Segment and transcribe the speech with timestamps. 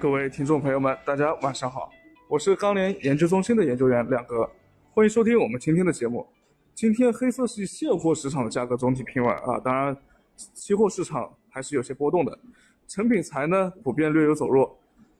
[0.00, 1.90] 各位听众朋友们，大家晚上好，
[2.26, 4.48] 我是钢联研究中心的研究员亮哥，
[4.94, 6.26] 欢迎收听我们今天的节目。
[6.74, 9.94] 今天黑色系现货市场的价格总体平稳啊，当然
[10.54, 12.38] 期货市场还是有些波动的。
[12.88, 14.74] 成品材呢普遍略有走弱，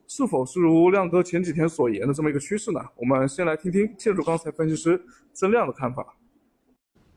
[0.06, 2.80] 是否是如亮哥前几天所言的这么一个趋势呢？
[2.96, 4.98] 我们先来听听建筑钢材分析师
[5.34, 6.16] 曾亮的看法。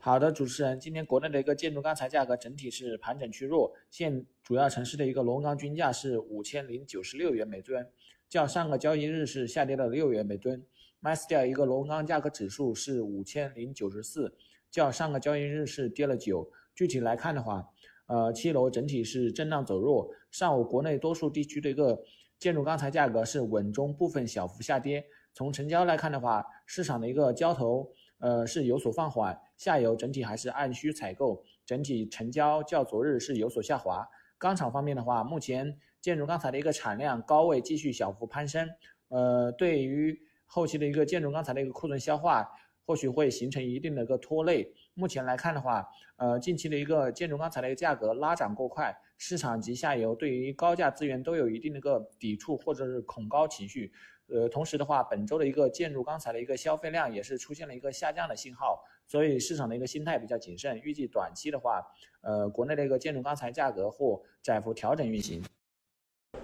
[0.06, 7.90] 好的，主持人，今天国内的一个建筑钢材价格整体是盘整趋弱，现主要城市的一个螺纹钢均价是五千零九十六元每吨，
[8.28, 10.62] 较上个交易日是下跌了六元每吨。
[11.02, 14.36] MySteel 一个螺纹钢价格指数是五千零九十四，
[14.70, 16.52] 较上个交易日是跌了九。
[16.76, 17.66] 具体来看的话，
[18.08, 22.04] 呃，七楼整体是震荡走弱，上午国内多数地区的一个
[22.38, 25.06] 建筑钢材价格是稳中部分小幅下跌。
[25.34, 27.90] 从成交来看的话，市场的一个交投。
[28.24, 34.08] 呃，是有所放缓，下游整体还是按需采购，整体成交较昨日是有所下滑。
[34.38, 38.70] 钢厂方面的话，目前建筑钢材的一个产量高位继续小幅攀升，
[39.10, 42.50] 呃，对于后期的一个建筑钢材的一个库存消化，
[42.86, 44.74] 或许会形成一定的一个拖累。
[44.94, 45.86] 目前来看的话，
[46.16, 53.92] 呃，近期的一个建筑钢材的一个价格拉涨过快，市场及下游对于高价资源都有一定的一个抵触或者是恐高情绪。
[54.28, 60.80] 呃，同时的话，本周的一个建筑钢材的一个消费量也是出现了一个下降的信号，所以市场的一个心态比较谨慎。
[60.82, 61.84] 预计短期的话，
[62.22, 65.44] 呃，国内的一个建筑钢材价格或窄幅调整运行。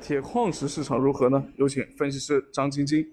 [0.01, 1.47] 铁矿石市场如何呢？
[1.55, 3.05] 有请分析师张晶晶。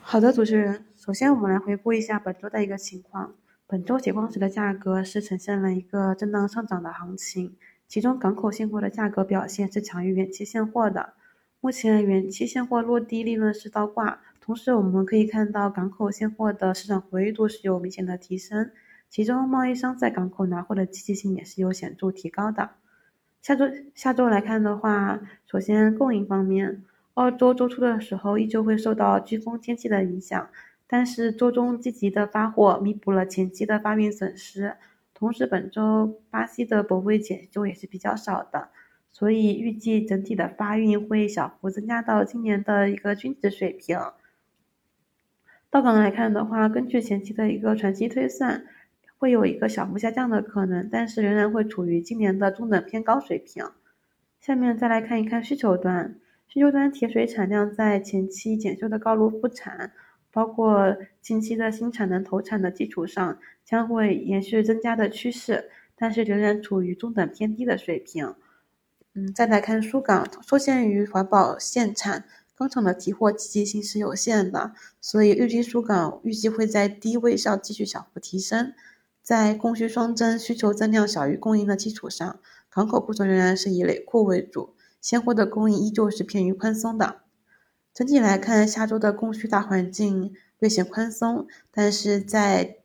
[0.00, 3.36] 好的，主持人，首先我们来回顾一下本周的一个情况。
[3.66, 7.56] 本周铁矿石的价格是呈现了一个震荡上涨的行情，
[7.88, 11.14] 其中港口现货的价格表现是强于远期现货的。
[11.66, 18.70] 目前远期现货落地利润是倒挂，同时我们可以看到港口现货的市场活跃度是有明显的提升，
[19.10, 22.70] 其中贸易商在港口拿货的积极性也是有显著提高的。
[23.42, 23.64] 下周
[23.96, 30.48] 下周来看的话，首先供应方面，澳洲周初的时候依旧会受到飓风天气的影响，
[30.86, 34.76] 但是周中积极的发货弥补了前期的发运损失，
[35.12, 38.68] 同时本周巴西的泊位检修也是比较少的。
[39.12, 43.98] 所以预计整体的发运会小幅增加到今年的一个均值水平。
[45.70, 48.64] 到港来看的话，根据前期的一个船期推算，
[49.18, 53.64] 会有一个小幅下降的可能，但是仍然会处于今年的中等偏高水平。
[54.40, 59.92] 下面再来看一看需求端，需求端铁水产量在前期检修的高炉复产，
[60.30, 68.34] 包括近期的新产能投产的基础上，将会延续增加的趋势，但是仍然处于中等偏低的水平。
[69.18, 78.74] 嗯，再来看苏港，受限于环保限产，钢厂的提货积极性是有限的，所以预计苏港预计会在低位上继续小幅提升。
[79.22, 82.38] 在供需双增、需求增量小于供应的基础上，
[82.68, 87.22] 港口库存仍然是以累库为主，现货的供应依旧是偏于宽松的。
[87.94, 92.76] 整体来看，下周的供需大环境略显宽松，但是在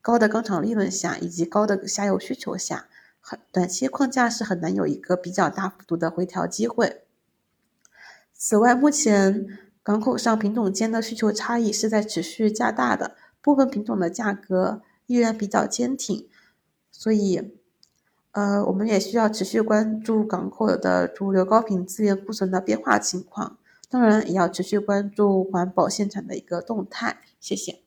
[0.00, 2.86] 高的钢厂利润下以及高的下游需求下。
[3.20, 7.02] 很短期框架是很难有一个比较大幅度的回调机会。
[8.32, 16.28] 此外，目前港口上品种间的需求差异是在持续加大的，部分品种的价格依然比较坚挺，
[16.92, 17.52] 所以，
[18.32, 23.58] 呃，我们也需要持续关注港口的主流高品资源库存的变化情况，
[23.90, 27.18] 当然也要持续关注环保限产的一个动态。
[27.40, 27.80] 谢谢。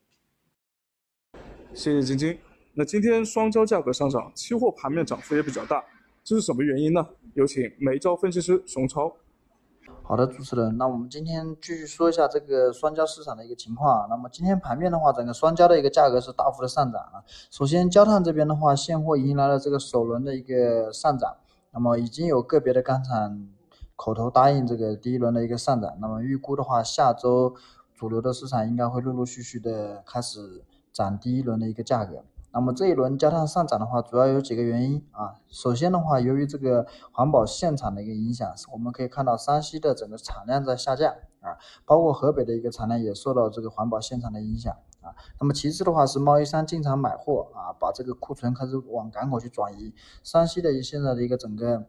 [1.73, 2.50] 谢谢晶晶。
[2.73, 5.83] 那今天双焦价格上涨，期货盘面涨幅也比较大，
[6.23, 7.05] 这是什么原因呢？
[7.33, 9.13] 有请煤焦分析师熊超。
[10.03, 14.07] 好的，主持人，那我们今天继续说一下这个双焦市场的一个情况。
[14.09, 17.23] 那么今天盘面的话，整个双焦的一个价格是大幅的上涨啊。
[17.49, 21.35] 首先，焦炭这边的话，现货迎来了这个首轮的一个上涨，
[21.71, 23.49] 那么已经有个别的钢厂
[23.97, 25.93] 口头答应这个第一轮的一个上涨。
[25.99, 27.53] 那么预估的话，下周
[27.93, 32.23] 主流的市场应该会陆陆续续的开始涨第一轮的一个价格。
[32.53, 35.39] 那么这一轮焦炭上涨的话，主要有几个原因啊。
[35.47, 45.15] 首先的话，由于这个环保限产的一个影响，我们可以看到山西的整个产量在下降啊，包括河北的一个产量也受到这个环保限产的影响啊。
[45.39, 49.93] 那么其次的话是贸易商进场买货啊，把这个库存开始往港口去转移。
[50.21, 51.87] 山西的现在的一个整个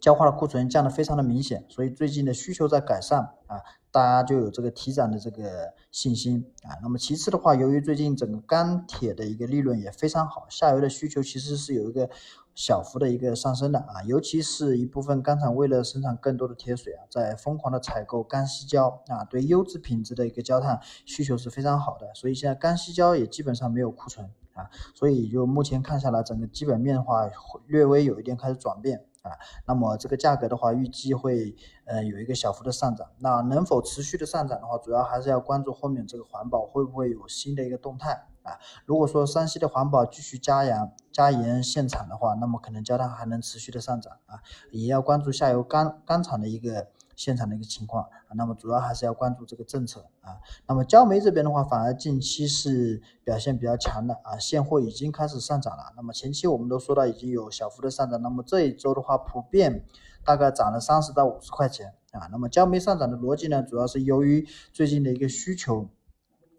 [0.00, 3.60] 焦化的库存降得非常的明显，所以最近的需求在改善啊。
[3.94, 6.74] 大家就有这个提涨的这个信心啊。
[6.82, 12.10] 那么其次的话，由于最近整个钢铁的一个利润也非常好，下游的需求其实是有一个
[12.56, 14.02] 小幅的一个上升的啊。
[14.04, 22.12] 尤其是一部分钢厂为了生产更多的铁水啊，在疯狂的采购干细胶啊，对优质品质的一个焦炭需求是非常好的。
[22.14, 24.68] 所以现在干细胶也基本上没有库存啊。
[24.92, 27.30] 所以就目前看下来，整个基本面的话
[27.68, 29.30] 略微有一点开始转变啊，
[29.66, 31.54] 那么这个价格的话，预计会
[31.84, 33.08] 呃有一个小幅的上涨。
[33.18, 38.58] 那能否持续的上涨的话，主要还是要关注后面这个环保会不会有新的一个动态啊。
[38.84, 44.40] 如果说山西的环保继续加严加严限产的话，那么可能焦炭还能持续的上涨啊。
[44.70, 46.88] 也要关注下游钢钢厂的一个。
[47.16, 50.34] 现场的一个情况啊，那么主要还是要关注这个政策啊。
[50.66, 55.92] 那么焦煤这边的话，反而近期是表现比较强的啊，现货已经开始上涨了。
[55.94, 59.84] 那么前期我们都说到已经有小幅的上涨，那么这一周的话，普遍
[60.24, 62.28] 大概涨了三十到五十块钱啊。
[62.30, 65.88] 那么焦煤上涨的逻辑呢，主要是由于最近的一个需求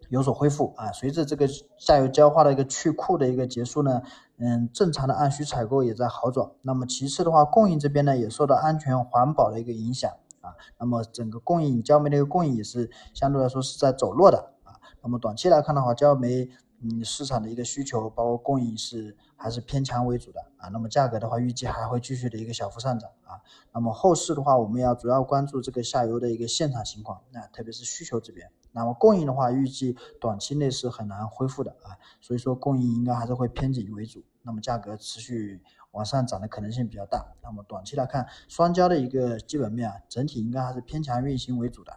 [0.08, 1.48] 有所恢复啊，随着这个
[1.78, 4.02] 下游焦化的一个去库的一个结束呢，
[4.38, 6.50] 嗯，正常的按需采购也在好转。
[6.62, 10.10] 那么其次的话，供应这边呢，也受到安全环保的一个影响。
[10.42, 14.78] 啊，那么整个供应焦煤的一个供应也是相对来说是在走弱的啊。
[15.02, 16.48] 那么短期来看的话，焦煤
[16.80, 20.68] 嗯市场的一个需求包括供应是还是偏强为主的啊。
[20.68, 23.40] 那么价格的话，预计还会继续的一个小幅上涨啊。
[23.72, 28.50] 那么后市的话，我们要主要关注这个下游的一个现场情况，那特别是需求这边。
[28.72, 31.96] 那么供应的话，预计短期内是很难恢复的啊。
[32.20, 34.22] 所以说供应应该还是会偏紧为主。
[34.42, 35.62] 那么价格持续。
[35.92, 37.24] 往上涨的可能性比较大。
[37.42, 41.96] 那么短期来看，双焦的一个基本面啊，整体应该还是偏强运行为主的。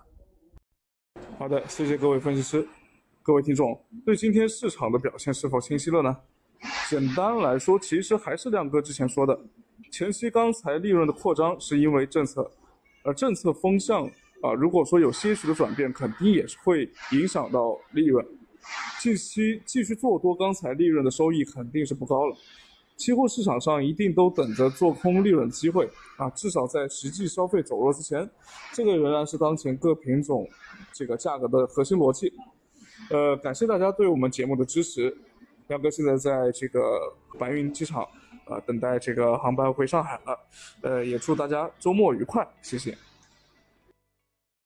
[1.38, 2.66] 好的，谢谢各位分析师，
[3.30, 6.18] 各位听众，对今天市场的表现是否清晰了呢？
[6.90, 9.40] 简单来说，其实还是亮哥之前说的，
[9.92, 12.50] 前期钢材利润的扩张是因为政策，
[13.04, 14.08] 而政策风向
[14.42, 18.26] 啊，如果说有些许的转变，肯定也是会影响到利润。
[19.00, 22.36] 近期继续做多钢材利润的收益肯定是不高了。
[22.98, 25.88] 期货市场上一定都等着做空利润机会
[26.18, 28.28] 啊，至少在实际消费走弱之前，
[28.74, 30.50] 这个仍然是当前各品种
[30.92, 32.34] 这个价格的核心逻辑。
[33.10, 35.16] 呃，感谢大家对我们节目的支持。
[35.68, 38.04] 亮哥现在在这个白云机场
[38.46, 40.40] 啊，等待这个航班回上海了。
[40.81, 42.98] 呃，也祝大家周末愉快，谢谢。